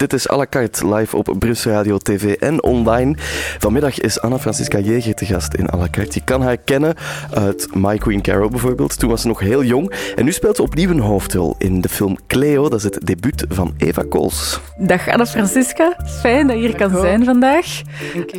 [0.00, 3.14] Dit is à la carte live op Brussel Radio TV en online.
[3.58, 6.10] Vanmiddag is Anna Francisca Jeger te gast in à la carte.
[6.14, 6.94] Je kan haar kennen
[7.34, 8.98] uit My Queen Carol bijvoorbeeld.
[8.98, 9.92] Toen was ze nog heel jong.
[10.16, 12.68] En nu speelt ze opnieuw een hoofdrol in de film Cleo.
[12.68, 14.60] Dat is het debuut van Eva Kools.
[14.78, 15.96] Dag Anna Francisca.
[16.20, 17.82] Fijn dat je hier kan zijn vandaag.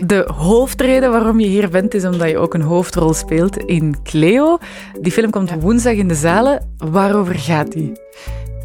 [0.05, 4.57] De hoofdreden waarom je hier bent is omdat je ook een hoofdrol speelt in Cleo.
[5.01, 6.75] Die film komt woensdag in de zalen.
[6.77, 7.91] Waarover gaat die?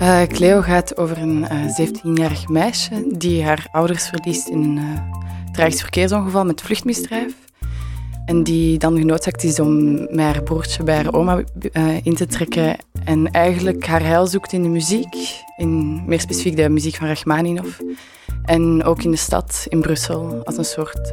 [0.02, 5.52] Uh, Cleo gaat over een uh, 17-jarig meisje die haar ouders verliest in een uh,
[5.52, 7.34] tragisch verkeersongeval met vluchtmisdrijf.
[8.26, 11.42] En die dan genoodzaakt is om met haar broertje bij haar oma
[12.02, 12.76] in te trekken.
[13.04, 15.14] En eigenlijk haar heil zoekt in de muziek.
[15.56, 17.80] In, meer specifiek de muziek van Rachmaninoff.
[18.44, 21.12] En ook in de stad, in Brussel, als een soort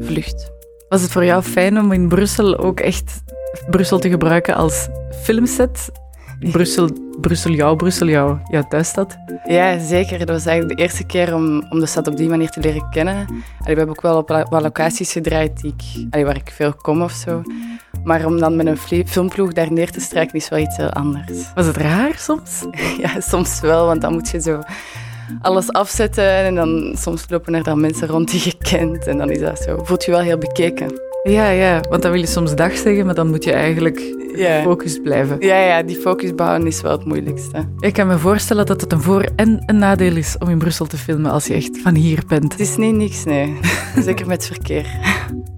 [0.00, 0.50] vlucht.
[0.88, 3.22] Was het voor jou fijn om in Brussel ook echt
[3.70, 4.88] Brussel te gebruiken als
[5.22, 5.90] filmset?
[6.40, 6.88] Brussel,
[7.20, 9.16] Brussel jou, Brussel jou, jouw thuisstad?
[9.44, 10.18] Ja, zeker.
[10.18, 12.90] Dat was eigenlijk de eerste keer om, om de stad op die manier te leren
[12.90, 13.16] kennen.
[13.16, 16.74] Allee, we hebben ook wel op wat locaties gedraaid die ik, allee, waar ik veel
[16.74, 17.42] kom of zo.
[18.04, 21.52] Maar om dan met een filmploeg daar neer te strijken is wel iets heel anders.
[21.54, 22.64] Was het raar soms?
[23.02, 24.60] ja, soms wel, want dan moet je zo
[25.42, 29.30] alles afzetten en dan soms lopen er dan mensen rond die je kent en dan
[29.30, 29.84] is dat zo.
[29.84, 31.07] Voelt je wel heel bekeken.
[31.22, 34.56] Ja, ja, want dan wil je soms dag zeggen, maar dan moet je eigenlijk ja.
[34.56, 35.36] gefocust blijven.
[35.40, 37.68] Ja, ja, die focus behouden is wel het moeilijkste.
[37.78, 40.86] Ik kan me voorstellen dat het een voor- en een nadeel is om in Brussel
[40.86, 42.52] te filmen als je echt van hier bent.
[42.52, 43.56] Het is niet niks, nee.
[44.04, 44.86] Zeker met verkeer.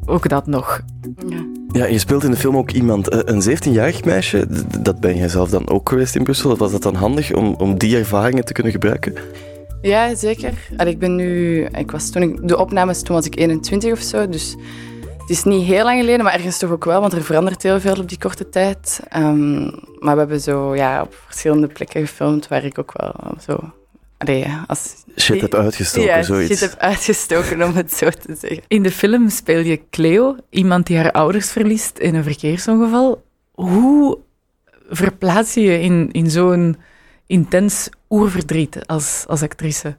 [0.07, 0.81] Ook dat nog.
[1.29, 1.47] Ja.
[1.73, 4.47] Ja, je speelt in de film ook iemand, eh, een 17-jarig meisje.
[4.81, 6.57] Dat ben jij zelf dan ook geweest in Brussel.
[6.57, 9.15] Was dat dan handig om, om die ervaringen te kunnen gebruiken?
[9.83, 10.53] Ja, zeker.
[10.77, 11.65] Allee, ik ben nu...
[11.65, 14.57] Ik was toen ik, de opnames, toen was ik 21 of zo, dus...
[15.31, 17.81] Het is niet heel lang geleden, maar ergens toch ook wel, want er verandert heel
[17.81, 19.01] veel op die korte tijd.
[19.17, 19.63] Um,
[19.99, 23.15] maar we hebben zo ja, op verschillende plekken gefilmd waar ik ook wel
[23.47, 23.73] zo.
[24.19, 26.59] Allee, als, shit heb uitgestoken, ja, zoiets.
[26.59, 28.63] Shit heb uitgestoken, om het zo te zeggen.
[28.69, 33.23] In de film speel je Cleo, iemand die haar ouders verliest in een verkeersongeval.
[33.55, 34.19] Hoe
[34.89, 36.77] verplaats je je in, in zo'n
[37.27, 39.97] intens oerverdriet als, als actrice?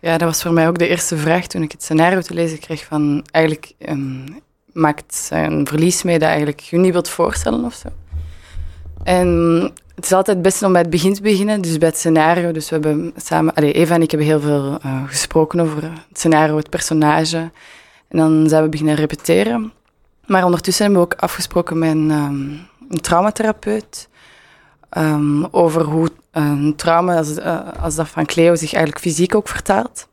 [0.00, 2.58] Ja, dat was voor mij ook de eerste vraag toen ik het scenario te lezen
[2.58, 4.24] kreeg van eigenlijk um,
[4.78, 7.88] maakt een verlies mee dat eigenlijk je niet wilt voorstellen of zo.
[9.02, 9.28] En
[9.94, 12.52] het is altijd het beste om bij het begin te beginnen, dus bij het scenario.
[12.52, 16.18] Dus we hebben samen, allez, Eva en ik hebben heel veel uh, gesproken over het
[16.18, 17.50] scenario, het personage.
[18.08, 19.72] En dan zijn we beginnen repeteren.
[20.26, 24.08] Maar ondertussen hebben we ook afgesproken met een, um, een traumatherapeut
[24.98, 27.40] um, over hoe een trauma als,
[27.80, 30.08] als dat van Cleo zich eigenlijk fysiek ook vertaalt.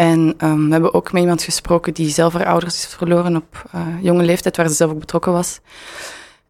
[0.00, 3.70] En um, we hebben ook met iemand gesproken die zelf haar ouders is verloren op
[3.74, 5.60] uh, jonge leeftijd, waar ze zelf ook betrokken was.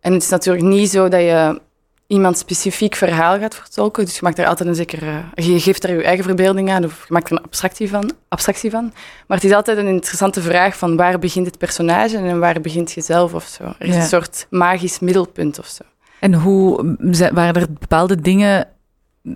[0.01, 1.61] En het is natuurlijk niet zo dat je
[2.07, 4.05] iemand specifiek verhaal gaat vertolken.
[4.05, 5.23] Dus je maakt er altijd een zekere...
[5.35, 8.71] Je geeft er je eigen verbeelding aan, of je maakt er een abstractie van, abstractie
[8.71, 8.93] van.
[9.27, 12.93] Maar het is altijd een interessante vraag van waar begint het personage en waar begint
[12.93, 13.65] je zelf of zo.
[13.65, 14.01] Er is ja.
[14.01, 15.83] een soort magisch middelpunt of zo.
[16.21, 16.97] En hoe
[17.33, 18.69] waren er bepaalde dingen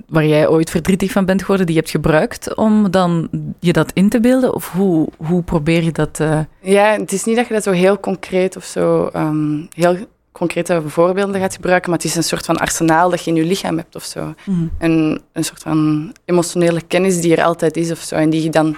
[0.07, 3.29] waar jij ooit verdrietig van bent geworden, die je hebt gebruikt om dan
[3.61, 4.55] je dat in te beelden?
[4.55, 6.19] Of hoe, hoe probeer je dat?
[6.21, 6.39] Uh...
[6.61, 9.97] Ja, het is niet dat je dat zo heel concreet of zo um, heel
[10.33, 13.45] concrete voorbeelden gaat gebruiken, maar het is een soort van arsenaal dat je in je
[13.45, 14.35] lichaam hebt of zo.
[14.45, 14.71] Mm.
[14.79, 18.15] En een soort van emotionele kennis die er altijd is of zo.
[18.15, 18.77] En die je dan,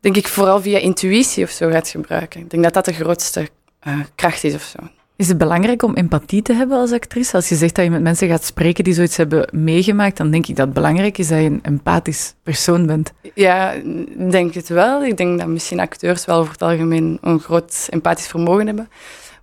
[0.00, 2.40] denk ik, vooral via intuïtie of zo gaat gebruiken.
[2.40, 3.48] Ik denk dat dat de grootste
[3.86, 4.78] uh, kracht is of zo.
[5.16, 7.36] Is het belangrijk om empathie te hebben als actrice?
[7.36, 10.46] Als je zegt dat je met mensen gaat spreken die zoiets hebben meegemaakt, dan denk
[10.46, 13.12] ik dat het belangrijk is dat je een empathisch persoon bent.
[13.34, 15.04] Ja, ik denk het wel.
[15.04, 18.88] Ik denk dat misschien acteurs wel over het algemeen een groot empathisch vermogen hebben.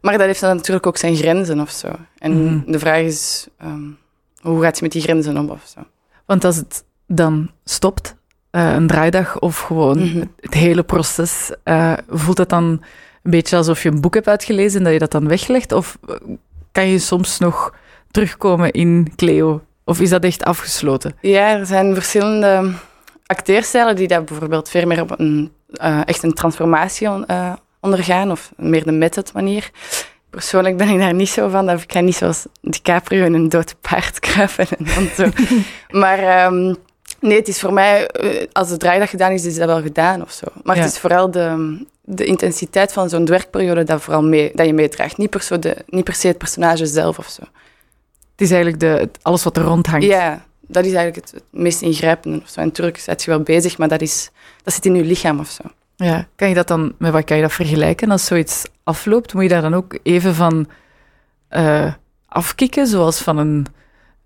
[0.02, 1.88] Maar dat heeft dan natuurlijk ook zijn grenzen of zo.
[2.18, 2.64] En mm.
[2.66, 3.98] de vraag is, um,
[4.42, 5.80] hoe gaat je met die grenzen om of zo?
[6.26, 8.16] Want als het dan stopt,
[8.52, 10.32] uh, een draaidag of gewoon mm -hmm.
[10.40, 12.82] het hele proces, uh, voelt het dan
[13.24, 15.72] een beetje alsof je een boek hebt uitgelezen en dat je dat dan weglegt?
[15.72, 15.98] Of
[16.72, 17.74] kan je soms nog
[18.12, 19.62] terugkomen in Cleo?
[19.86, 21.16] Of is dat echt afgesloten?
[21.22, 22.72] Ja, er zijn verschillende
[23.26, 28.52] acteerstijlen die daar bijvoorbeeld veel meer op een, uh, echt een transformatie uh, ondergaan, of
[28.58, 29.72] meer de method manier.
[30.30, 31.70] Persoonlijk ben ik daar niet zo van.
[31.70, 35.30] Ik ga niet zoals DiCaprio in een dood paard kruipen en dan zo.
[36.00, 36.76] maar um,
[37.20, 38.10] nee, het is voor mij,
[38.52, 40.46] als de draaidag gedaan is, is dat wel gedaan of zo.
[40.64, 40.82] Maar ja.
[40.82, 45.18] het is vooral de, de intensiteit van zo'n werkperiode dat, vooral mee, dat je meedraagt.
[45.18, 47.42] Niet, per se de, niet per se het personage zelf of zo.
[48.32, 50.06] Het is eigenlijk de, alles wat er rondhangt.
[50.06, 52.42] Ja, dat is eigenlijk het, het meest ingrijpende.
[52.42, 52.60] Of zo.
[52.60, 54.32] En natuurlijk zet je wel bezig, maar dat, is,
[54.64, 55.64] dat zit in je lichaam of zo.
[55.96, 58.12] Ja, kan je dat dan, met wat kan je dat vergelijken?
[58.12, 60.68] Als zoiets afloopt, moet je daar dan ook even van
[61.52, 61.94] uh,
[62.28, 63.66] afkicken, zoals van een,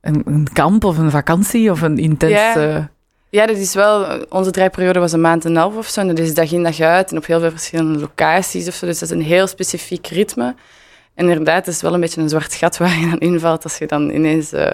[0.02, 2.34] een, een, kamp of een vakantie of een intens...
[2.34, 2.90] Ja.
[3.30, 4.26] Ja, dat is wel...
[4.30, 6.02] Onze draaiperiode was een maand en een half of zo.
[6.02, 8.86] En dat is dag in dag uit en op heel veel verschillende locaties of zo.
[8.86, 10.56] Dus dat is een heel specifiek ritme.
[11.16, 13.78] En inderdaad, het is wel een beetje een zwart gat waar je dan invalt als
[13.78, 14.70] je dan ineens uh,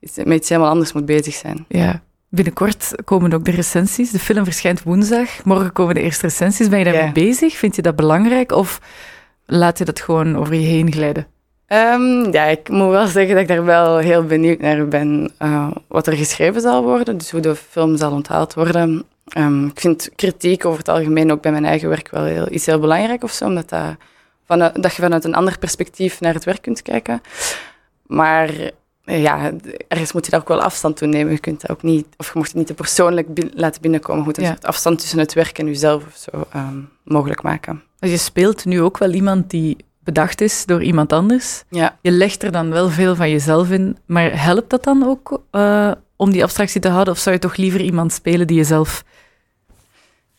[0.00, 1.64] met iets helemaal anders moet bezig zijn.
[1.68, 2.02] Ja.
[2.28, 4.10] Binnenkort komen ook de recensies.
[4.10, 5.44] De film verschijnt woensdag.
[5.44, 6.68] Morgen komen de eerste recensies.
[6.68, 7.56] Ben je daarmee bezig?
[7.56, 8.52] Vind je dat belangrijk?
[8.52, 8.80] Of
[9.46, 11.26] laat je dat gewoon over je heen glijden?
[11.72, 15.70] Um, ja, ik moet wel zeggen dat ik daar wel heel benieuwd naar ben uh,
[15.88, 17.18] wat er geschreven zal worden.
[17.18, 19.04] Dus hoe de film zal onthaald worden.
[19.36, 22.66] Um, ik vind kritiek over het algemeen ook bij mijn eigen werk wel heel, iets
[22.66, 23.44] heel belangrijk of zo.
[23.44, 23.96] Omdat dat,
[24.46, 27.22] vanuit, dat je vanuit een ander perspectief naar het werk kunt kijken.
[28.06, 28.50] Maar
[29.04, 29.52] ja,
[29.88, 31.32] ergens moet je daar ook wel afstand toe nemen.
[31.32, 34.20] Je kunt dat ook niet, of je mocht het niet te persoonlijk laten binnenkomen.
[34.20, 37.82] Je moet een soort afstand tussen het werk en jezelf of zo um, mogelijk maken.
[37.98, 39.76] Je speelt nu ook wel iemand die
[40.08, 41.62] bedacht is door iemand anders.
[41.70, 41.98] Ja.
[42.00, 45.92] Je legt er dan wel veel van jezelf in, maar helpt dat dan ook uh,
[46.16, 47.12] om die abstractie te houden?
[47.12, 49.04] Of zou je toch liever iemand spelen die je zelf...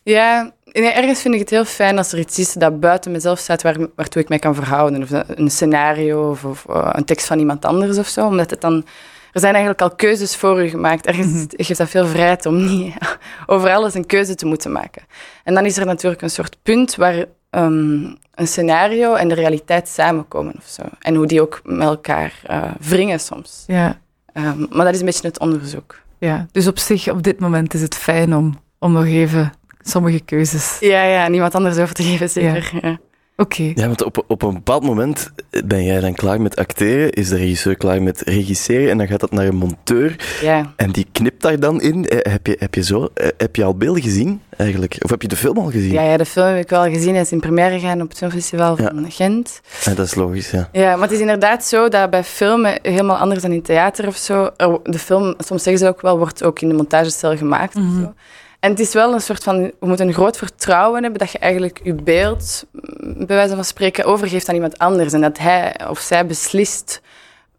[0.02, 3.38] Ja, nee, ergens vind ik het heel fijn als er iets is dat buiten mezelf
[3.38, 5.02] staat waar, waartoe ik mij kan verhouden.
[5.02, 8.26] Of een scenario of, of uh, een tekst van iemand anders of zo.
[8.26, 8.84] Omdat het dan...
[9.32, 11.06] Er zijn eigenlijk al keuzes voor u gemaakt.
[11.06, 11.48] Ergens mm -hmm.
[11.56, 12.94] geeft dat veel vrijheid om niet
[13.46, 15.02] over alles een keuze te moeten maken.
[15.44, 19.88] En dan is er natuurlijk een soort punt waar um, een scenario en de realiteit
[19.88, 20.82] samenkomen of zo.
[21.00, 23.64] En hoe die ook met elkaar uh, wringen soms.
[23.66, 23.98] Ja.
[24.34, 26.00] Um, maar dat is een beetje het onderzoek.
[26.18, 30.20] Ja, dus op zich, op dit moment is het fijn om, om nog even sommige
[30.20, 30.76] keuzes...
[30.80, 32.70] Ja, ja, niemand anders over te geven, zeker.
[32.82, 32.98] Ja.
[33.40, 33.46] Ja.
[33.46, 33.60] Oké.
[33.60, 33.72] Okay.
[33.74, 35.30] Ja, want op, op een bepaald moment
[35.64, 39.20] ben jij dan klaar met acteren, is de regisseur klaar met regisseren en dan gaat
[39.20, 40.16] dat naar een monteur.
[40.40, 40.72] Ja.
[40.76, 42.06] En die knipt daar dan in.
[42.08, 44.96] Heb je, heb je, zo, heb je al beelden gezien eigenlijk?
[45.00, 45.92] Of heb je de film al gezien?
[45.92, 47.12] Ja, ja de film heb ik wel gezien.
[47.12, 48.90] Hij is in première gegaan op het filmfestival ja.
[48.94, 49.60] van Gent.
[49.84, 50.68] Ja, dat is logisch, ja.
[50.72, 54.16] Ja, maar het is inderdaad zo dat bij filmen, helemaal anders dan in theater of
[54.16, 54.50] zo,
[54.82, 57.96] de film, soms zeggen ze ook wel, wordt ook in de montagecel gemaakt mm -hmm.
[57.96, 58.14] of zo.
[58.60, 61.38] En het is wel een soort van, we moeten een groot vertrouwen hebben dat je
[61.38, 62.64] eigenlijk je beeld,
[63.00, 65.12] bij wijze van spreken, overgeeft aan iemand anders.
[65.12, 67.00] En dat hij of zij beslist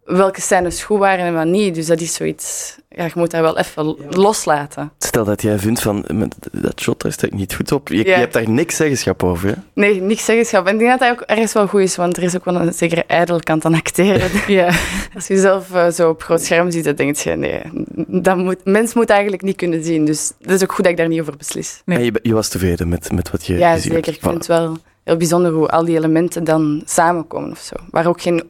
[0.03, 1.75] welke scènes goed waren en wat niet.
[1.75, 4.18] Dus dat is zoiets, ja, je moet daar wel even ja.
[4.18, 4.92] loslaten.
[4.98, 6.06] Stel dat jij vindt van,
[6.51, 7.88] dat shot daar staat niet goed op.
[7.88, 8.03] Je, ja.
[8.03, 9.53] je, hebt daar niks zeggenschap over, hè?
[9.74, 10.68] Nee, niks zeggenschap.
[10.68, 12.56] En ik denk dat dat ook ergens wel goed is, want er is ook wel
[12.56, 14.30] een zekere ijdelkant aan acteren.
[14.53, 14.71] ja.
[15.15, 17.62] Als je zelf uh, zo op groot scherm ziet, dan denk je, nee,
[18.07, 20.06] dat moet, mens moet eigenlijk niet kunnen zien.
[20.06, 21.81] Dus het is ook goed dat ik daar niet over beslis.
[21.86, 21.98] Nee.
[21.98, 24.06] En je, je was tevreden met, met wat je Ja, gezien zeker.
[24.06, 24.15] hebt.
[24.15, 27.75] Ik vind het wel heel bijzonder hoe al die elementen dan samenkomen of zo.
[27.89, 28.44] Waar ook geen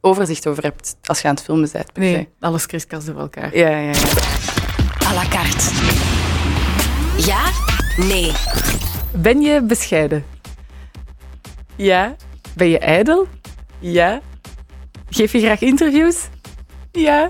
[0.00, 1.96] overzicht over hebt als je aan het filmen bent.
[1.96, 2.46] Nee, se.
[2.46, 3.56] alles kriskast door elkaar.
[3.56, 3.92] Ja, ja, ja.
[5.06, 5.64] À la carte.
[7.16, 7.50] Ja?
[7.96, 8.32] Nee.
[9.12, 10.24] Ben je bescheiden?
[11.76, 12.16] Ja.
[12.54, 13.26] Ben je ijdel?
[13.78, 14.20] Ja.
[15.10, 16.28] Geef je graag interviews?
[16.92, 17.28] Ja.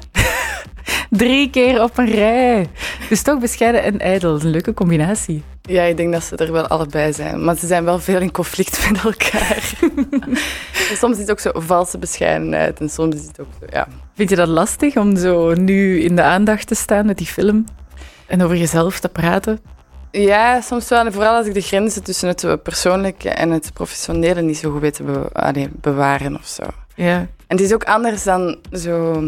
[1.10, 2.68] Drie keer op een rij.
[3.08, 4.40] Dus toch bescheiden en ijdel.
[4.40, 5.42] Een leuke combinatie.
[5.62, 7.44] Ja, ik denk dat ze er wel allebei zijn.
[7.44, 9.72] Maar ze zijn wel veel in conflict met elkaar.
[10.90, 12.80] en soms is het ook zo valse bescheidenheid.
[12.80, 13.88] En soms is het ook zo, ja.
[14.14, 17.64] Vind je dat lastig om zo nu in de aandacht te staan met die film?
[18.26, 19.60] En over jezelf te praten?
[20.10, 21.04] Ja, soms wel.
[21.04, 24.80] En vooral als ik de grenzen tussen het persoonlijke en het professionele niet zo goed
[24.80, 26.62] weet te be allee, bewaren of zo.
[26.94, 27.16] Ja.
[27.18, 29.22] En het is ook anders dan zo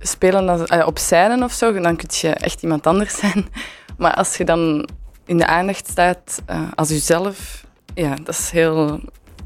[0.00, 1.80] spelen als, uh, op scène of zo.
[1.80, 3.46] Dan kun je echt iemand anders zijn.
[3.98, 4.88] Maar als je dan
[5.26, 9.00] in de aandacht staat uh, als jezelf, ja, dat is heel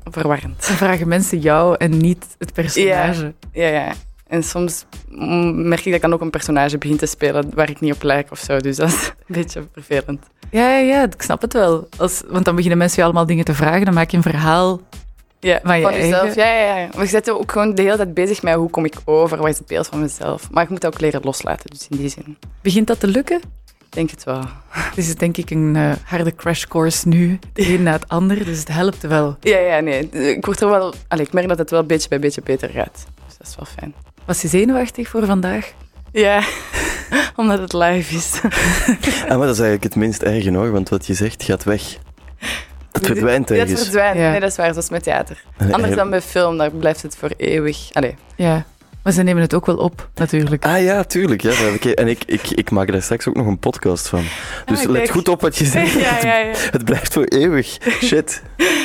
[0.05, 0.67] verwarrend.
[0.67, 3.35] Dan vragen mensen jou en niet het personage.
[3.53, 3.93] Ja, ja, ja.
[4.27, 7.81] En soms merk ik dat ik dan ook een personage begin te spelen waar ik
[7.81, 8.59] niet op lijk of zo.
[8.59, 10.27] Dus dat is een beetje vervelend.
[10.51, 11.89] Ja, ja, ja ik snap het wel.
[11.97, 13.85] Als, want dan beginnen mensen je allemaal dingen te vragen.
[13.85, 14.81] Dan maak je een verhaal
[15.41, 16.11] ja, van, je van eigen.
[16.11, 16.35] jezelf.
[16.35, 16.89] Ja, ja, ja.
[16.95, 19.49] Maar je zit ook gewoon de hele tijd bezig met hoe kom ik over, wat
[19.49, 20.51] is het beeld van mezelf.
[20.51, 22.37] Maar ik moet dat ook leren loslaten, dus in die zin.
[22.61, 23.41] Begint dat te lukken?
[23.89, 24.43] Ik denk het wel.
[24.95, 28.45] Dit is denk ik een uh, harde crash course nu, de een na het ander,
[28.45, 29.37] dus het helpt wel.
[29.41, 30.09] Ja, ja, nee.
[30.09, 33.07] Ik, word er wel, allez, ik merk dat het wel beetje bij beetje beter gaat.
[33.27, 33.95] Dus dat is wel fijn.
[34.25, 35.73] Was je zenuwachtig voor vandaag?
[36.13, 36.43] Ja,
[37.37, 38.41] omdat het live is.
[38.43, 41.83] ah, maar dat is eigenlijk het minst erge hoor, want wat je zegt gaat weg.
[42.91, 43.71] Dat verdwijnt ergens.
[43.71, 44.31] Dat verdwijnt, ja.
[44.31, 45.45] nee, dat is waar, zoals met theater.
[45.71, 47.89] Anders dan bij film, daar blijft het voor eeuwig.
[47.93, 48.17] Allee.
[48.37, 48.67] Ja,
[49.03, 50.65] maar ze nemen het ook wel op, natuurlijk.
[50.65, 51.43] Ah ja, tuurlijk.
[51.43, 51.53] Ja,
[51.95, 54.25] en ik, ik, ik maak daar straks ook nog een podcast van.
[54.65, 55.93] Dus ah, let goed op wat je zegt.
[55.93, 56.55] Ja, ja, ja.
[56.57, 57.79] Het blijft voor eeuwig.
[58.03, 58.43] Shit.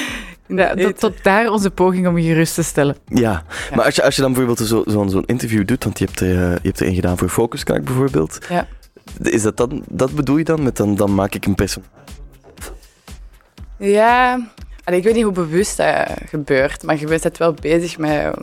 [0.48, 2.96] Ja, tot, tot, daar onze poging om je gerust te stellen.
[3.08, 3.44] Ja,
[3.76, 6.20] maar als je, als je dan bijvoorbeeld zo'n zo, zo interview doet, want je hebt,
[6.20, 8.38] er, je hebt er een gedaan voor Focuskraak bijvoorbeeld.
[8.50, 8.68] Ja.
[9.22, 10.64] Is dat dan, dat bedoel je dan?
[10.64, 11.92] Met dan, dan maak ik een personage?
[13.78, 14.40] Ja,
[14.84, 18.36] Allee, ik weet niet hoe bewust dat gebeurt, maar je bent wel bezig met,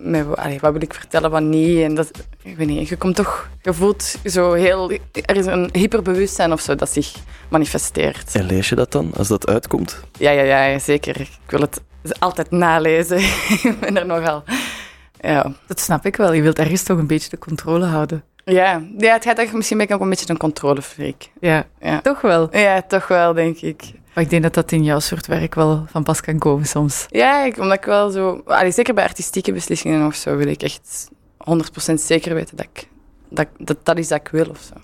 [0.00, 1.82] met allee, wat wil ik vertellen, wat niet.
[1.82, 2.10] En dat,
[2.42, 4.90] ik weet niet, je komt toch, je voelt zo heel,
[5.24, 7.12] er is een hyperbewustzijn of zo dat zich
[7.48, 8.34] manifesteert.
[8.34, 10.00] En lees je dat dan, als dat uitkomt?
[10.18, 11.20] Ja, ja, ja, zeker.
[11.20, 11.80] Ik wil het
[12.18, 13.18] altijd nalezen.
[13.62, 14.42] ik ben er nogal,
[15.20, 15.52] ja.
[15.66, 16.32] Dat snap ik wel.
[16.32, 18.22] Je wilt ergens toch een beetje de controle houden.
[18.44, 21.28] Ja, ja het gaat echt, misschien ben ik ook een beetje een controlefreak.
[21.40, 22.00] Ja, Ja.
[22.00, 22.56] toch wel.
[22.56, 23.82] Ja, toch wel, denk ik.
[24.14, 27.06] Maar ik denk dat dat in jouw soort werk wel van pas kan komen soms.
[27.10, 28.42] Ja, ik, omdat ik wel zo...
[28.46, 31.08] Allee, zeker bij artistieke beslissingen of zo wil ik echt
[31.90, 32.88] 100% zeker weten dat, ik,
[33.28, 34.74] dat, dat dat is dat ik wil of zo.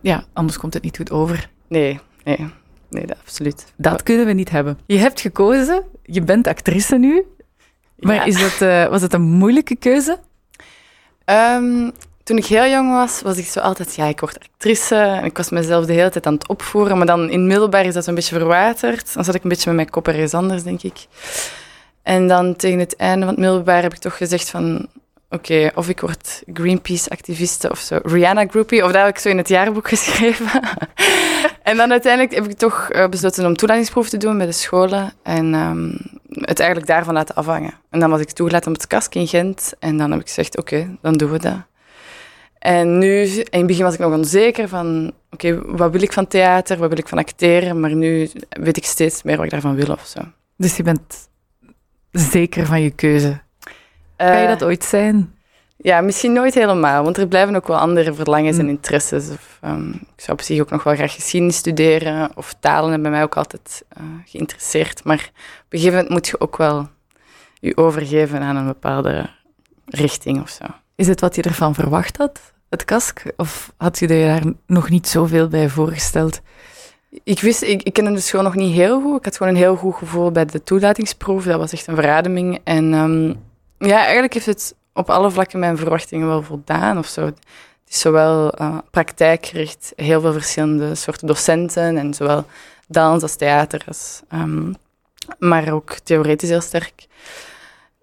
[0.00, 1.50] Ja, anders komt het niet goed over.
[1.68, 2.46] Nee, nee.
[2.90, 3.64] Nee, dat, absoluut.
[3.76, 4.78] Dat kunnen we niet hebben.
[4.86, 7.24] Je hebt gekozen, je bent actrice nu.
[7.96, 8.24] Maar Ja.
[8.24, 10.18] is dat, eh, was het een moeilijke keuze?
[11.24, 11.90] Ehm,
[12.26, 13.94] toen ik heel jong was, was ik zo altijd...
[13.94, 14.94] Ja, ik word actrice.
[14.94, 16.96] En ik was mezelf de hele tijd aan het opvoeren.
[16.96, 19.14] Maar dan in middelbaar is dat zo'n beetje verwaterd.
[19.14, 21.06] Dan zat ik een beetje met mijn kop ergens anders, denk ik.
[22.02, 24.86] En dan tegen het einde van het middelbaar heb ik toch gezegd van...
[25.30, 27.98] Oké, of ik word Greenpeace-activiste of zo.
[28.02, 30.60] Rihanna-groupie, of dat heb ik zo in het jaarboek geschreven.
[31.62, 35.12] en dan uiteindelijk heb ik toch eh, besloten om toelatingsproef te doen bij de scholen.
[35.22, 35.90] En ehm,
[36.40, 37.74] het eigenlijk daarvan laten afhangen.
[37.90, 39.72] En dan was ik toegelaten op het KASK in Gent.
[39.78, 41.74] En dan heb ik gezegd, oké, dan doen we dat.
[42.66, 45.12] En nu, in het begin was ik nog onzeker van...
[45.30, 47.80] Oké, wat wil ik van theater, wat wil ik van acteren?
[47.80, 50.20] Maar nu weet ik steeds meer wat ik daarvan wil of zo.
[50.56, 51.28] Dus je bent
[52.10, 53.40] zeker van je keuze.
[54.16, 55.34] Kan je Eh, dat ooit zijn?
[55.76, 58.70] Ja, misschien nooit helemaal, want er blijven ook wel andere verlangens en Mm.
[58.70, 59.30] interesses.
[59.30, 63.10] Of, ehm, ik zou op zich ook nog wel graag geschiedenis studeren, of talen hebben
[63.10, 65.04] mij ook altijd eh, geïnteresseerd.
[65.04, 66.88] Maar op een gegeven moment moet je ook wel
[67.60, 69.30] je overgeven aan een bepaalde
[69.86, 70.64] richting of zo.
[70.94, 73.22] Is het wat je ervan verwacht had, het kask?
[73.36, 76.40] Of had je daar nog niet zoveel bij voorgesteld?
[77.24, 79.18] Ik wist, ik, ik kende de school nog niet heel goed.
[79.18, 81.44] Ik had gewoon een heel goed gevoel bij de toelatingsproef.
[81.44, 82.60] Dat was echt een verademing.
[82.64, 83.34] En ehm,
[83.88, 87.24] ja, eigenlijk heeft het op alle vlakken mijn verwachtingen wel voldaan of zo.
[87.24, 87.38] Het
[87.88, 92.46] is zowel eh, praktijkgericht, heel veel verschillende soorten docenten en zowel
[92.88, 94.72] dans als theater, als, ehm,
[95.38, 97.06] maar ook theoretisch heel sterk.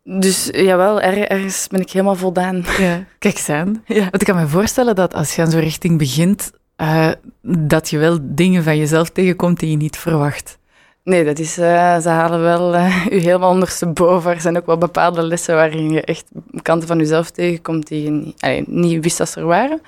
[0.03, 2.65] Dus jawel, er, ergens ben ik helemaal voldaan.
[2.77, 3.83] Ja, kijk eens aan.
[3.85, 3.99] Ja.
[3.99, 7.97] Want ik kan me voorstellen dat als je aan zo'n richting begint, eh, dat je
[7.97, 10.57] wel dingen van jezelf tegenkomt die je niet verwacht.
[11.03, 14.31] Nee, dat is, eh, ze halen wel eh, u helemaal ondersteboven.
[14.31, 16.25] Er zijn ook wel bepaalde lessen waarin je echt
[16.61, 19.81] kanten van jezelf tegenkomt die je niet, allee, niet wist dat ze er waren.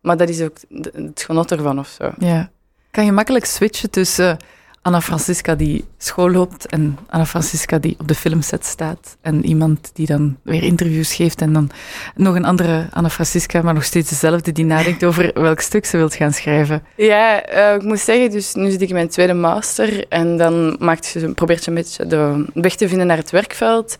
[0.00, 0.56] Maar dat is ook
[0.92, 2.12] het genot ervan of zo.
[2.18, 2.50] Ja.
[2.90, 4.36] Kan je makkelijk switchen tussen
[4.84, 9.90] Anna Francisca die school loopt en Anna Francisca die op de filmset staat en iemand
[9.94, 11.70] die dan weer interviews geeft en dan
[12.14, 15.96] nog een andere Anna Francisca, maar nog steeds dezelfde, die nadenkt over welk stuk ze
[15.96, 16.82] wilt gaan schrijven.
[16.96, 20.76] Ja, eh, ik moet zeggen, dus nu zit ik in mijn tweede master en dan
[20.78, 23.96] maakt je, probeert je een beetje de weg te vinden naar het werkveld.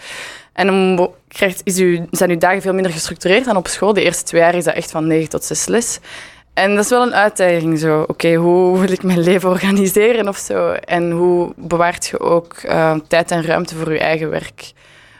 [0.52, 3.92] En dan krijgt, is u, zijn uw dagen veel minder gestructureerd dan op school.
[3.92, 5.98] De eerste twee jaar is dat echt van 9 tot 6 les.
[6.54, 7.78] En dat is wel een uitdaging.
[7.78, 10.70] Zo, oké, hoe wil ik mijn leven organiseren of zo?
[10.70, 14.72] En hoe bewaart je ook eh, tijd en ruimte voor je eigen werk?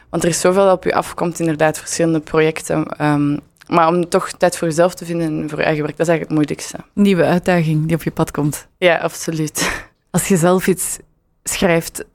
[0.09, 2.85] Want er is zoveel dat op je afkomt, inderdaad, verschillende projecten.
[2.85, 3.37] Ehm,
[3.67, 6.13] maar om toch tijd voor jezelf te vinden en voor je eigen werk, dat is
[6.13, 6.77] eigenlijk het moeilijkste.
[6.93, 8.67] Nieuwe uitdaging die op je pad komt.
[8.77, 9.85] Ja, absoluut.
[10.11, 10.97] Als je zelf iets
[11.43, 12.05] schrijft,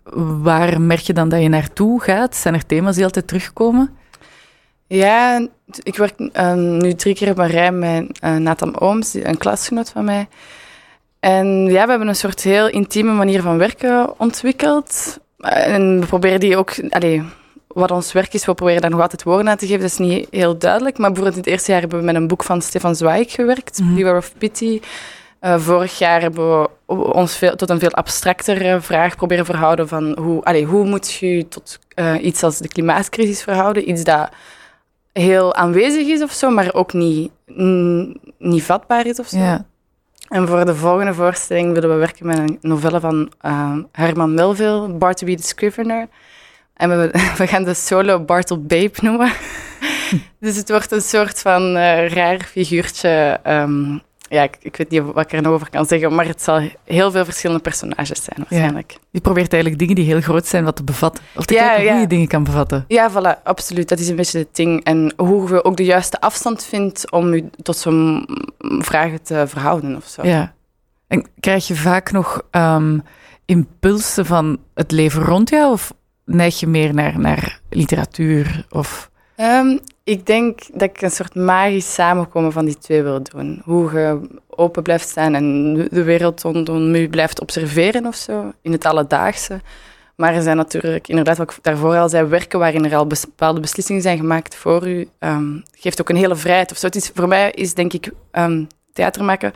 [0.42, 2.36] waar merk je dan dat je naartoe gaat?
[2.36, 3.96] Zijn er thema's die altijd terugkomen?
[4.92, 5.46] Ja,
[5.82, 9.90] ik werk ehm, nu drie keer op een rij met eh, Nathan Ooms, een klasgenoot
[9.90, 10.28] van mij.
[11.20, 15.18] En ja, we hebben een soort heel intieme manier van werken ontwikkeld.
[15.38, 16.72] Eh, En we proberen die ook...
[16.88, 17.22] Allee,
[17.68, 19.80] wat ons werk is, we proberen daar nog altijd woorden aan te geven.
[19.80, 20.98] Dat is niet heel duidelijk.
[20.98, 23.78] Maar bijvoorbeeld in het eerste jaar hebben we met een boek van Stefan Zweig gewerkt,
[23.80, 23.94] Mhm.
[23.94, 24.80] Beware of Pity.
[25.40, 26.68] Eh, vorig jaar hebben we
[27.12, 31.36] ons veel, tot een veel abstractere vraag proberen verhouden van hoe, allee, hoe moet je
[31.36, 31.78] je tot
[32.20, 33.90] iets als de klimaatcrisis verhouden.
[33.90, 34.28] Iets dat
[35.12, 37.30] heel aanwezig is of zo, maar ook niet,
[38.38, 39.38] niet vatbaar is of zo.
[39.38, 39.64] Ja.
[40.28, 44.88] En voor de volgende voorstelling willen we werken met een novelle van eh, Herman Melville,
[44.88, 46.08] Bartleby the Scrivener.
[46.74, 49.32] En we, we gaan de solo Bartle Babe noemen.
[50.40, 53.40] dus het wordt een soort van eh, raar figuurtje.
[53.42, 53.98] ehm,
[54.30, 56.60] ja, ik, ik weet niet wat ik er nog over kan zeggen, maar het zal
[56.84, 58.98] heel veel verschillende personages zijn waarschijnlijk.
[59.10, 61.24] Je probeert eigenlijk dingen die heel groot zijn wat te bevatten.
[61.34, 62.84] Of te Ja, kijken hoe je dingen kan bevatten.
[62.88, 63.88] Ja, voilà, absoluut.
[63.88, 64.84] Dat is een beetje het ding.
[64.84, 68.26] En hoe je ook de juiste afstand vindt om je tot zo'n
[68.58, 70.26] vragen te verhouden of zo.
[70.26, 70.54] Ja.
[71.06, 72.98] En krijg je vaak nog ehm,
[73.44, 75.72] impulsen van het leven rond jou?
[75.72, 75.94] Of
[76.24, 78.66] neig je meer naar, naar literatuur?
[78.70, 79.10] Of...
[79.36, 79.78] Ehm,
[80.10, 83.62] ik denk dat ik een soort magisch samenkomen van die twee wil doen.
[83.64, 88.72] Hoe je open blijft staan en de wereld rondom je blijft observeren of zo, in
[88.72, 89.60] het alledaagse.
[90.16, 94.02] Maar er zijn natuurlijk, inderdaad, wat daarvoor al zei, werken waarin er al bepaalde beslissingen
[94.02, 96.70] zijn gemaakt voor u, um, geeft ook een hele vrijheid.
[96.70, 96.86] Of zo.
[96.86, 99.52] Het is, voor mij is, denk ik, um, theater maken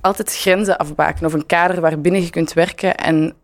[0.00, 2.96] altijd grenzen afbaken of een kader waarbinnen je kunt werken.
[2.96, 3.34] En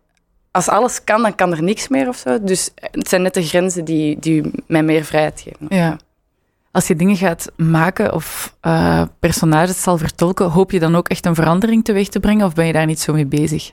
[0.51, 2.43] als alles kan, dan kan er niks meer of zo.
[2.43, 5.65] Dus het zijn net de grenzen die, die mij meer vrijheid geven.
[5.69, 5.97] Ja.
[6.77, 11.25] Als je dingen gaat maken of uh, personages zal vertolken, hoop je dan ook echt
[11.25, 13.71] een verandering teweeg te brengen of ben je daar niet zo mee bezig?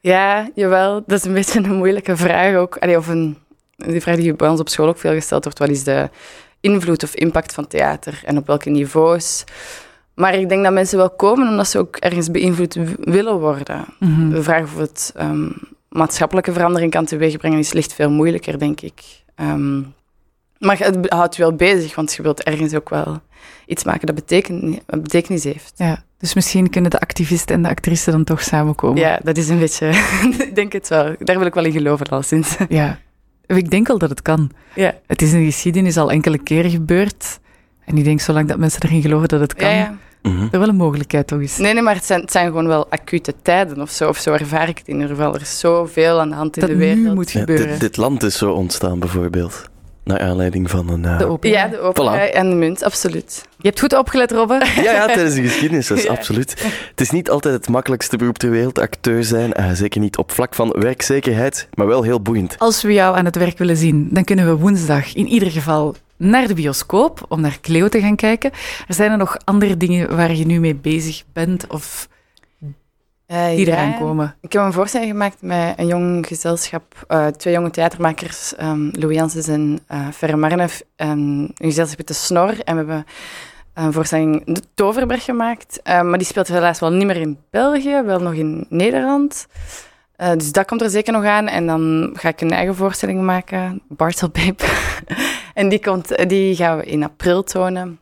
[0.00, 1.02] Ja, jawel.
[1.06, 2.76] Dat is een beetje een moeilijke vraag ook.
[2.76, 3.38] Allee, of een,
[3.76, 5.58] die vraag die bij ons op school ook veel gesteld wordt.
[5.58, 6.10] Wat is de
[6.60, 9.44] invloed of impact van theater en op welke niveaus?
[10.14, 13.84] Maar ik denk dat mensen wel komen omdat ze ook ergens beïnvloed willen worden.
[13.98, 14.28] Mhm.
[14.30, 15.56] De vraag of het um,
[15.88, 19.02] maatschappelijke verandering kan teweegbrengen is licht veel moeilijker, denk ik.
[19.36, 19.94] Um,
[20.64, 23.20] maar het houdt je wel bezig, want je wilt ergens ook wel
[23.66, 25.72] iets maken dat beteken, betekenis heeft.
[25.76, 28.98] Ja, dus misschien kunnen de activist en de actrice dan toch samenkomen.
[29.00, 29.88] Ja, dat is een beetje...
[30.48, 31.14] ik denk het wel.
[31.18, 32.56] Daar wil ik wel in geloven al sinds.
[32.68, 32.98] Ja,
[33.46, 34.50] ik denk al dat het kan.
[34.74, 34.94] Ja.
[35.06, 37.38] Het is in de geschiedenis al enkele keren gebeurd.
[37.84, 39.96] En ik denk, zolang dat mensen erin geloven dat het kan, ja, ja.
[40.22, 40.48] Mhm.
[40.50, 41.56] er wel een mogelijkheid toch is.
[41.56, 44.08] Nee, nee, maar het zijn, het zijn gewoon wel acute tijden of zo.
[44.08, 45.34] Of zo ervaar ik het in ieder geval.
[45.34, 46.98] Er is zoveel aan de hand in dat de wereld.
[47.04, 47.68] nu moet Ja, gebeuren.
[47.68, 49.70] dit, dit land is zo ontstaan, bijvoorbeeld.
[50.04, 51.04] Naar aanleiding van een...
[51.04, 51.52] eh, de opera.
[51.52, 52.32] Ja, de opera Voilà.
[52.32, 53.42] en de munt, absoluut.
[53.58, 54.54] Je hebt goed opgelet, Robbe.
[54.82, 56.10] Ja, ja, tijdens de geschiedenis, dat is Ja.
[56.10, 56.62] absoluut.
[56.90, 59.52] Het is niet altijd het makkelijkste beroep ter wereld, acteur zijn.
[59.52, 62.54] eh, zeker niet op vlak van werkzekerheid, maar wel heel boeiend.
[62.58, 65.94] Als we jou aan het werk willen zien, dan kunnen we woensdag in ieder geval
[66.16, 68.50] naar de bioscoop om naar Cleo te gaan kijken.
[68.88, 72.08] Er zijn er nog andere dingen waar je nu mee bezig bent of
[73.26, 73.72] Eh, die ja.
[73.72, 74.36] eraan komen?
[74.40, 79.16] Ik heb een voorstelling gemaakt met een jong gezelschap, eh, twee jonge theatermakers, ehm Louis
[79.16, 82.60] Janssens en eh Ferre Marnef, en een gezelschap met de Snor.
[82.60, 83.06] En we hebben
[83.74, 88.02] een voorstelling De Toverberg gemaakt, eh, maar die speelt helaas wel niet meer in België,
[88.02, 89.46] wel nog in Nederland.
[90.36, 91.48] Dus dat komt er zeker nog aan.
[91.48, 94.64] En dan ga ik een eigen voorstelling maken, Bartel Babe.
[95.54, 97.98] en die, komt, die gaan we in april tonen.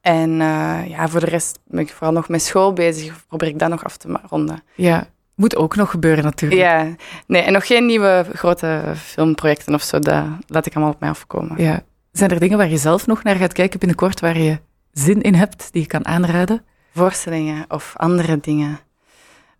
[0.00, 3.26] En eh, ja, voor de rest ben ik vooral nog met school bezig.
[3.28, 4.62] Probeer ik dat nog af te ronden.
[4.74, 6.60] Ja, moet ook nog gebeuren natuurlijk.
[6.60, 6.86] Ja,
[7.26, 9.98] nee, en nog geen nieuwe grote filmprojecten of zo.
[9.98, 11.62] Dat laat ik allemaal op mij afkomen.
[11.62, 11.80] Ja.
[12.12, 14.58] Zijn er dingen waar je zelf nog naar gaat kijken binnenkort, waar je
[14.92, 16.64] zin in hebt, die je kan aanraden?
[16.94, 18.78] Voorstellingen of andere dingen.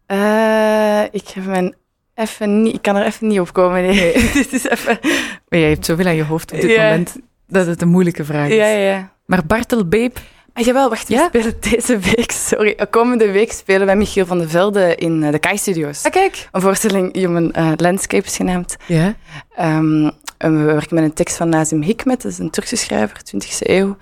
[0.07, 1.75] Eh, ik heb mijn
[2.15, 3.83] even niet, ik kan er even niet op komen.
[3.83, 4.13] Nee.
[4.33, 4.99] Dit is even.
[5.49, 6.83] Maar jij hebt zoveel aan je hoofd op dit Ja.
[6.83, 8.55] moment dat het een moeilijke vraag is.
[8.57, 9.13] Ja, ja.
[9.29, 10.19] Maar Bartel Beep,
[10.53, 11.27] Ah, jawel, wacht, we Ja?
[11.27, 15.31] spelen deze week, sorry, eh, komende week spelen wij Michiel van de Velde in eh,
[15.33, 16.05] de Kai Studios.
[16.05, 16.49] ah, kijk.
[16.53, 18.77] Een voorstelling Human eh, Landscape is genaamd.
[18.87, 19.15] Ja.
[19.57, 23.17] Ehm, en we werken met een tekst van Nazim Hikmet, dat is een Turkse schrijver,
[23.23, 23.97] 20e eeuw.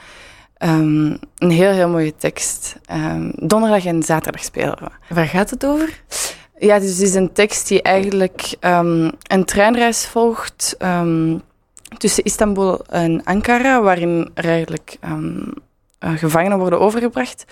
[0.56, 1.06] Ehm,
[1.38, 2.76] een heel, heel mooie tekst.
[2.84, 5.14] Ehm, donderdag en zaterdag spelen we.
[5.14, 6.00] Waar gaat het over?
[6.58, 10.76] Ja, dus het is een tekst die eigenlijk een treinreis volgt
[11.98, 15.42] tussen Istanbul en Ankara, waarin er eigenlijk ehm,
[15.98, 17.44] eh, gevangenen worden overgebracht.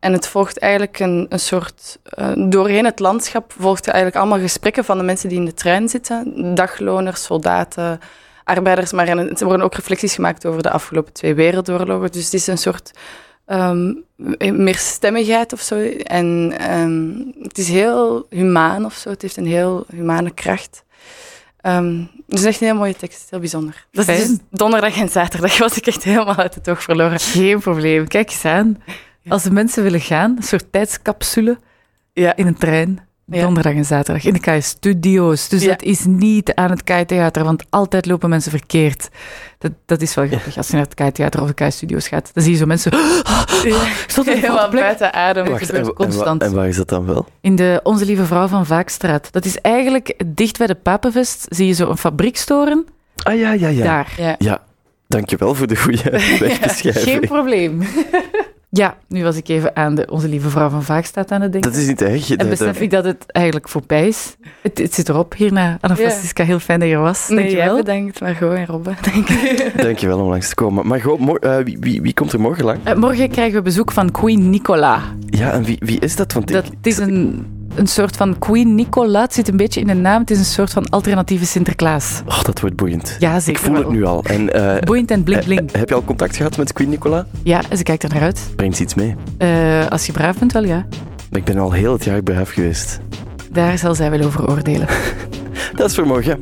[0.00, 1.98] En het volgt eigenlijk een, een soort...
[2.04, 5.88] eh, doorheen het landschap volgt eigenlijk allemaal gesprekken van de mensen die in de trein
[5.88, 6.54] zitten.
[6.54, 8.00] Dagloners, soldaten,
[8.44, 8.92] arbeiders.
[8.92, 12.12] Maar er worden ook reflecties gemaakt over de afgelopen twee wereldoorlogen.
[12.12, 12.90] Dus het is een soort
[13.46, 13.92] ehm
[14.38, 15.76] meerstemmigheid of zo.
[16.02, 19.10] En ehm, het is heel humaan of zo.
[19.10, 20.84] Het heeft een heel humane kracht.
[21.64, 23.86] Ehm, het is echt een heel mooie tekst, heel bijzonder.
[23.90, 27.20] Dat is dus donderdag en zaterdag was ik echt helemaal uit het oog verloren.
[27.20, 28.08] Geen probleem.
[28.08, 28.82] Kijk eens aan.
[29.28, 31.58] Als de mensen willen gaan, een soort tijdscapsule
[32.12, 32.36] Ja.
[32.36, 32.98] in een trein.
[33.26, 33.40] Ja.
[33.42, 35.48] Donderdag en zaterdag in de KI Studios.
[35.48, 35.68] Dus Ja.
[35.68, 39.08] dat is niet aan het KI Theater, want altijd lopen mensen verkeerd.
[39.58, 40.56] Dat, dat is wel grappig.
[40.56, 42.66] Als je naar het KI Theater of de KI Studios gaat, dan zie je zo
[42.66, 42.92] mensen.
[43.64, 45.48] Ik stond helemaal buiten adem.
[45.48, 45.70] Wacht.
[45.70, 46.42] en, constant.
[46.42, 47.26] en waar is dat dan wel?
[47.40, 49.32] In de Onze Lieve Vrouw van Vaakstraat.
[49.32, 51.46] Dat is eigenlijk dicht bij de Papenvest.
[51.48, 52.86] Zie je zo een fabriekstoren?
[53.22, 53.82] Ah ja, ja, ja.
[53.84, 54.12] Daar.
[54.16, 54.34] Ja.
[54.38, 54.62] Ja,
[55.08, 56.10] dankjewel voor de goede
[56.40, 57.04] wegbeschrijving.
[57.04, 57.82] Geen probleem.
[58.76, 61.70] Ja, nu was ik even aan de Onze Lieve Vrouw van Vaakstraat aan het denken.
[61.70, 62.30] Dat is niet erg.
[62.30, 64.36] En besef ik dat het eigenlijk voorbij is.
[64.62, 65.78] Het, het zit erop hierna.
[65.80, 66.08] Anna Ja.
[66.08, 67.28] Francisca, heel fijn dat je er was.
[67.28, 67.76] Nee, Dankjewel.
[67.76, 68.92] bedankt, maar gewoon Robbe.
[69.12, 69.72] Dank je.
[69.76, 70.86] Dankjewel om langs te komen.
[71.18, 72.78] Mor- eh, wie, wie, wie komt er morgen lang?
[72.82, 75.00] Eh, morgen krijgen we bezoek van Queen Nicola.
[75.26, 76.32] Ja, en wie, wie is dat?
[76.32, 79.20] Want Dat ik, is een, een soort van Queen Nicola.
[79.20, 80.20] Het zit een beetje in de naam.
[80.20, 82.22] Het is een soort van alternatieve Sinterklaas.
[82.26, 83.16] oh, dat wordt boeiend.
[83.18, 84.24] Ja, ik zeker voel het nu al.
[84.24, 85.70] En, eh, Boeiend en blink blink.
[85.70, 87.26] eh, heb je al contact gehad met Queen Nicola?
[87.42, 88.40] Ja, ze kijkt er naar uit.
[88.56, 89.14] Brengt ze iets mee?
[89.38, 90.86] Eh, als je braaf bent, wel ja.
[91.30, 93.00] Ik ben al heel het jaar braaf geweest.
[93.52, 94.86] Daar zal zij wel over oordelen.
[95.76, 96.38] Dat is voor morgen.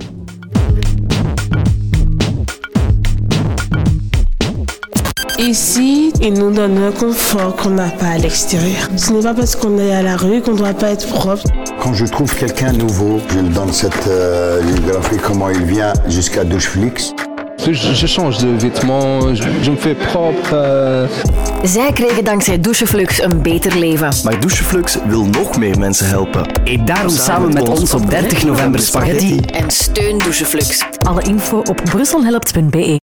[5.42, 8.88] Ici, ils nous donnent un confort qu'on n'a pas à l'extérieur.
[8.96, 11.42] Ce n'est pas parce qu'on est à la rue qu'on ne doit pas être propre.
[11.80, 16.44] Quand je trouve quelqu'un nouveau, je lui donne cette euh, biographie, comment il vient jusqu'à
[16.44, 17.12] Doucheflix.
[17.64, 20.52] Dus je change de vêtements, je, je me fais propre.
[20.52, 21.06] euh,
[21.64, 24.08] Zij kregen dankzij Doucheflux een beter leven.
[24.24, 26.46] Maar Doucheflux wil nog meer mensen helpen.
[26.64, 29.40] Eet daarom samen met ons op 30 november spaghetti.
[29.52, 30.84] En steun Doucheflux.
[31.02, 33.00] Alle info op brusselhelpt.be